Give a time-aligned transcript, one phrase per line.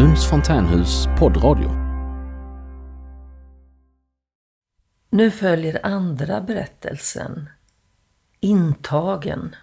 [0.00, 1.70] Lunds fontänhus poddradio.
[5.10, 7.48] Nu följer andra berättelsen.
[8.40, 9.56] Intagen.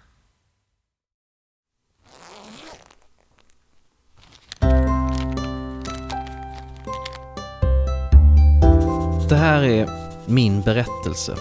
[9.28, 9.88] Det här är
[10.28, 11.36] min berättelse.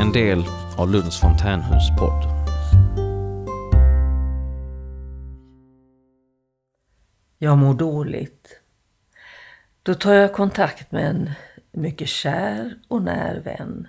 [0.00, 0.44] En del
[0.76, 2.37] av Lunds fontänhus podd.
[7.40, 8.60] Jag mår dåligt.
[9.82, 11.30] Då tar jag kontakt med en
[11.72, 13.88] mycket kär och när vän.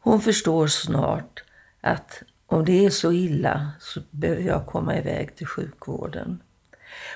[0.00, 1.44] Hon förstår snart
[1.80, 6.42] att om det är så illa så behöver jag komma iväg till sjukvården.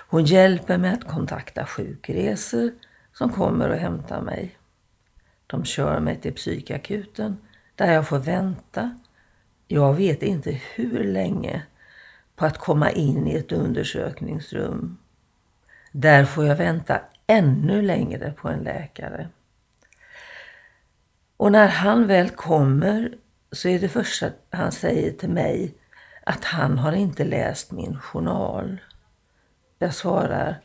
[0.08, 2.70] Hon hjälper mig att kontakta sjukresor
[3.12, 4.58] som kommer och hämtar mig.
[5.46, 7.36] De kör mig till psykakuten
[7.74, 8.98] där jag får vänta.
[9.66, 11.62] Jag vet inte hur länge
[12.36, 14.98] på att komma in i ett undersökningsrum.
[16.00, 19.28] Där får jag vänta ännu längre på en läkare.
[21.36, 23.14] Och när han väl kommer
[23.52, 25.74] så är det första han säger till mig
[26.24, 28.80] att han har inte läst min journal.
[29.78, 30.60] Jag svarar,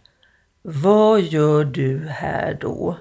[0.61, 2.97] vad gör du här då?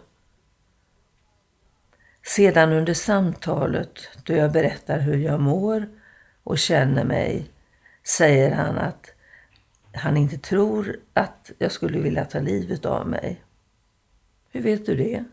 [2.23, 5.89] Sedan under samtalet, då jag berättar hur jag mår
[6.43, 7.51] och känner mig,
[8.05, 9.15] säger han att
[9.95, 13.43] han inte tror att jag skulle vilja ta livet av mig.
[14.51, 15.25] Hur vet du det?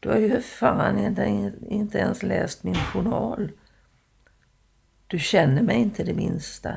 [0.00, 3.52] Du har ju fan inte, inte ens läst min journal.
[5.06, 6.74] Du känner mig inte det minsta.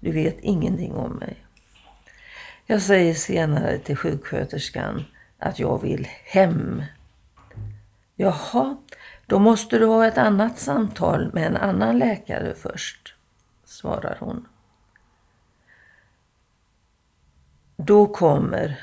[0.00, 1.36] Du vet ingenting om mig.
[2.66, 5.04] Jag säger senare till sjuksköterskan
[5.38, 6.82] att jag vill hem.
[8.16, 8.76] Jaha,
[9.26, 13.14] då måste du ha ett annat samtal med en annan läkare först,
[13.64, 14.46] svarar hon.
[17.76, 18.80] Då kommer,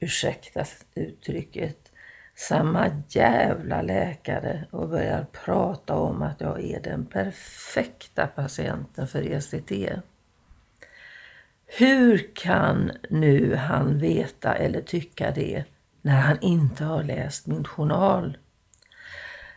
[0.00, 0.64] ursäkta
[0.94, 1.76] uttrycket,
[2.34, 10.02] samma jävla läkare och börjar prata om att jag är den perfekta patienten för ECT.
[11.66, 15.64] Hur kan nu han veta eller tycka det
[16.02, 18.38] när han inte har läst min journal?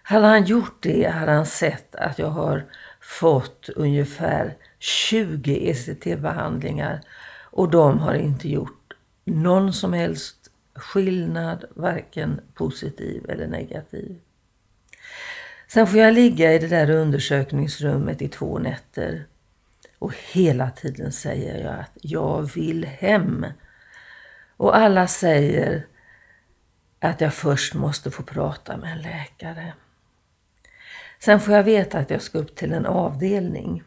[0.04, 2.66] Hade han gjort det hade han sett att jag har
[3.02, 7.02] fått ungefär 20 ECT-behandlingar
[7.54, 8.94] och de har inte gjort
[9.26, 14.20] någon som helst skillnad, varken positiv eller negativ.
[15.68, 19.26] Sen får jag ligga i det där undersökningsrummet i två nätter
[20.00, 23.46] och hela tiden säger jag att jag vill hem.
[24.58, 25.86] Och alla säger
[27.00, 29.74] att jag först måste få prata med en läkare.
[31.20, 33.84] Sen får jag veta att jag ska upp till en avdelning.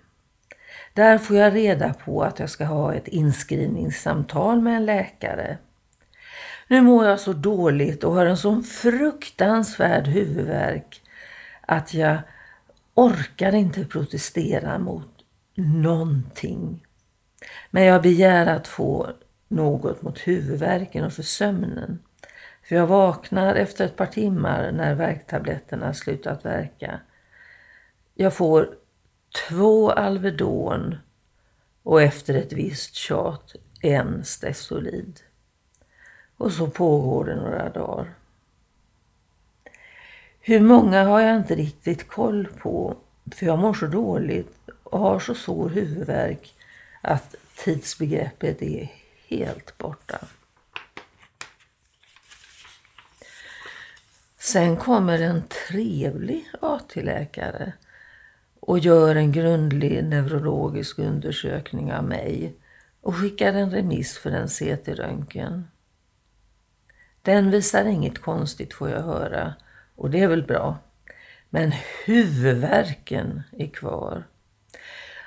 [0.95, 5.59] Där får jag reda på att jag ska ha ett inskrivningssamtal med en läkare.
[6.69, 11.03] Nu mår jag så dåligt och har en sån fruktansvärd huvudvärk
[11.61, 12.19] att jag
[12.95, 15.11] orkar inte protestera mot
[15.55, 16.87] någonting.
[17.71, 19.11] Men jag begär att få
[19.49, 21.99] något mot huvudvärken och för sömnen.
[22.63, 27.01] För jag vaknar efter ett par timmar när värktabletterna slutat verka.
[28.15, 28.69] Jag får
[29.37, 30.99] två Alvedon
[31.83, 35.21] och efter ett visst tjat en Stesolid.
[36.37, 38.15] Och så pågår det några dagar.
[40.41, 42.97] Hur många har jag inte riktigt koll på,
[43.35, 46.55] för jag mår så dåligt och har så svår huvudvärk
[47.01, 48.93] att tidsbegreppet är
[49.29, 50.19] helt borta.
[54.39, 57.73] Sen kommer en trevlig AT-läkare
[58.67, 62.55] och gör en grundlig neurologisk undersökning av mig
[63.01, 65.65] och skickar en remiss för en CT-röntgen.
[67.23, 69.55] Den visar inget konstigt får jag höra
[69.97, 70.79] och det är väl bra.
[71.51, 71.73] Men
[72.07, 74.25] huvudvärken är kvar.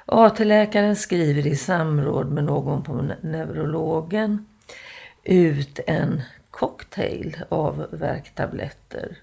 [0.05, 4.45] AT-läkaren skriver i samråd med någon på neurologen
[5.23, 6.21] ut en
[6.51, 9.17] cocktail av värktabletter.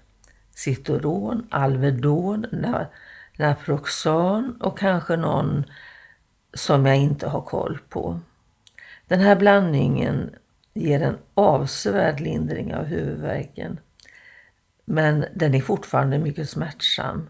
[0.55, 2.45] Citoron, Alvedon,
[3.37, 5.65] Naproxan och kanske någon
[6.53, 8.19] som jag inte har koll på.
[9.07, 10.35] Den här blandningen
[10.73, 13.79] ger en avsevärd lindring av huvudvärken.
[14.85, 17.29] Men den är fortfarande mycket smärtsam.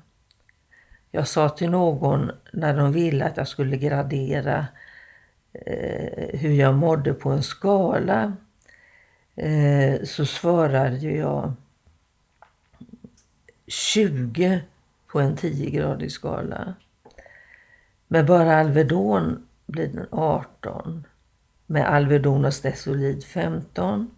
[1.11, 4.67] Jag sa till någon när de ville att jag skulle gradera
[5.53, 8.33] eh, hur jag mådde på en skala
[9.35, 11.53] eh, så svarade jag
[13.67, 14.61] 20
[15.07, 16.75] på en 10-gradig skala.
[18.07, 21.07] Med bara Alvedon blir den 18.
[21.65, 24.11] med Alvedon och Stesolid 15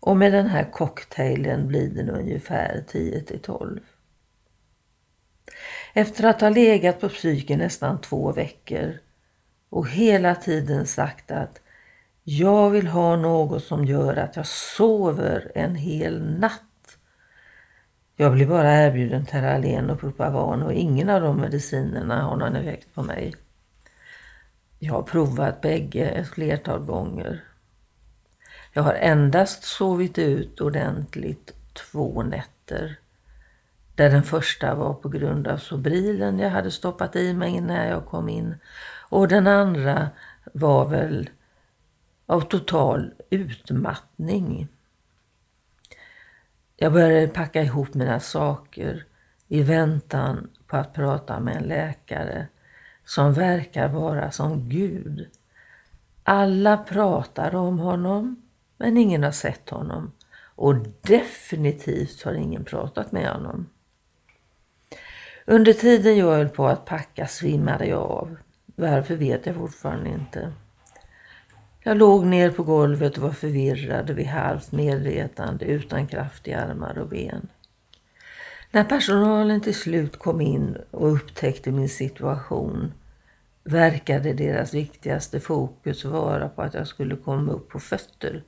[0.00, 3.80] och med den här cocktailen blir den ungefär 10 till 12.
[5.92, 8.98] Efter att ha legat på psyken nästan två veckor
[9.70, 11.60] och hela tiden sagt att
[12.24, 16.62] jag vill ha något som gör att jag sover en hel natt.
[18.20, 22.94] Jag blir bara erbjuden Terralen och Propavan och ingen av de medicinerna har någon effekt
[22.94, 23.34] på mig.
[24.78, 27.44] Jag har provat bägge ett flertal gånger.
[28.72, 32.98] Jag har endast sovit ut ordentligt två nätter.
[33.94, 38.06] Där den första var på grund av Sobrilen jag hade stoppat i mig när jag
[38.06, 38.54] kom in.
[39.08, 40.08] Och den andra
[40.52, 41.30] var väl
[42.26, 44.68] av total utmattning.
[46.80, 49.04] Jag började packa ihop mina saker
[49.48, 52.46] i väntan på att prata med en läkare
[53.04, 55.28] som verkar vara som Gud.
[56.22, 58.42] Alla pratar om honom,
[58.76, 60.12] men ingen har sett honom.
[60.54, 63.66] Och definitivt har ingen pratat med honom.
[65.46, 68.36] Under tiden jag höll på att packa svimmade jag av.
[68.66, 70.52] Varför vet jag fortfarande inte.
[71.82, 76.98] Jag låg ner på golvet och var förvirrad vid halvt medvetande utan kraft i armar
[76.98, 77.48] och ben.
[78.70, 82.92] När personalen till slut kom in och upptäckte min situation
[83.64, 88.42] verkade deras viktigaste fokus vara på att jag skulle komma upp på fötter,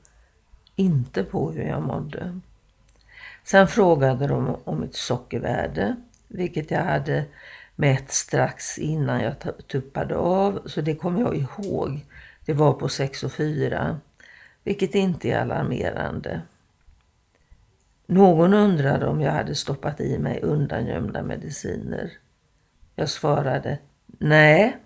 [0.76, 2.41] inte på hur jag mådde.
[3.44, 5.97] Sen frågade de om mitt sockervärde,
[6.29, 7.25] vilket jag hade
[7.76, 9.35] mätt strax innan jag
[9.69, 12.00] tuppade av, så det kommer jag ihåg.
[12.50, 13.97] Det var på 6,4,
[14.64, 16.43] vilket inte är alarmerande.
[18.06, 22.12] Någon undrade om jag hade stoppat i mig undangömda mediciner.
[22.94, 24.76] Jag svarade nej,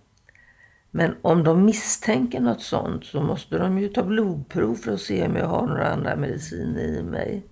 [0.91, 5.27] men om de misstänker något sånt så måste de ju ta blodprov för att se
[5.27, 7.43] om jag har några andra mediciner i mig.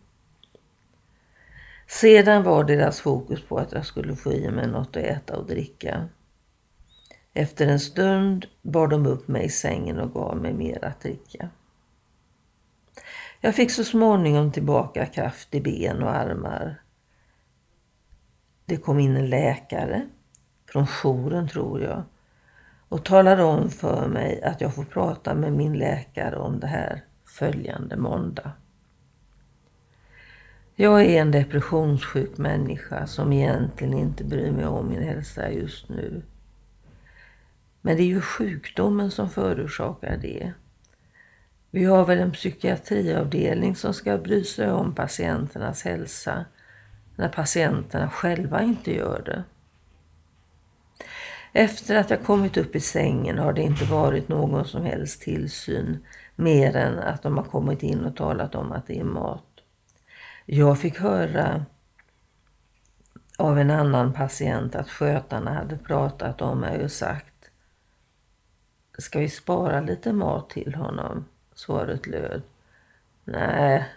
[1.87, 5.47] Sedan var deras fokus på att jag skulle få i mig något att äta och
[5.47, 6.09] dricka.
[7.35, 11.49] Efter en stund bar de upp mig i sängen och gav mig mer att dricka.
[13.41, 16.83] Jag fick så småningom tillbaka kraft i ben och armar.
[18.65, 20.09] Det kom in en läkare,
[20.73, 22.03] från jouren tror jag,
[22.89, 27.05] och talade om för mig att jag får prata med min läkare om det här
[27.25, 28.53] följande måndag.
[30.75, 36.23] Jag är en depressionssjuk människa som egentligen inte bryr mig om min hälsa just nu.
[37.83, 40.53] Men det är ju sjukdomen som förorsakar det.
[41.71, 46.45] Vi har väl en psykiatriavdelning som ska bry sig om patienternas hälsa
[47.17, 49.45] när patienterna själva inte gör det.
[51.53, 56.05] Efter att jag kommit upp i sängen har det inte varit någon som helst tillsyn
[56.37, 59.45] mer än att de har kommit in och talat om att det är mat.
[60.47, 61.65] Jag fick höra
[63.39, 67.32] av en annan patient att skötarna hade pratat om mig och sagt
[68.99, 71.25] Ska vi spara lite mat till honom?
[71.55, 72.43] Svaret löd
[73.25, 73.89] Nej,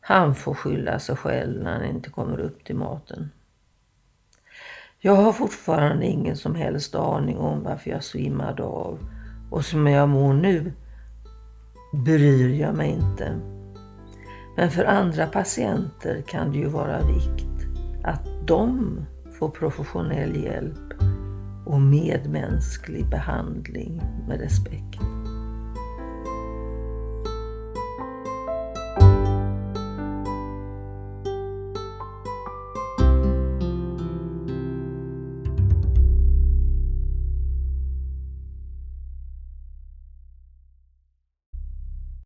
[0.00, 3.30] han får skylla sig själv när han inte kommer upp till maten.
[4.98, 8.98] Jag har fortfarande ingen som helst aning om varför jag svimmade av
[9.50, 10.72] och som jag mår nu
[11.92, 13.38] bryr jag mig inte.
[14.56, 17.66] Men för andra patienter kan det ju vara vikt
[18.04, 18.96] att de
[19.38, 20.91] får professionell hjälp
[21.64, 25.21] och medmänsklig behandling med respekt.